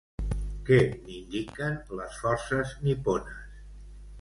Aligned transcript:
Què 0.69 0.77
n'indiquen 0.93 1.77
les 1.99 2.17
forces 2.23 2.73
nipones? 2.89 3.45